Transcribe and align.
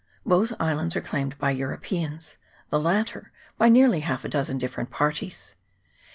Both 0.25 0.51
islands 0.59 0.95
are 0.95 1.01
claimed 1.01 1.37
by 1.37 1.51
Europeans, 1.51 2.37
the 2.71 2.79
lat 2.79 3.05
ter 3.09 3.31
by 3.59 3.69
nearly 3.69 3.99
half 3.99 4.25
a 4.25 4.29
dozen 4.29 4.57
different 4.57 4.89
parties. 4.89 5.53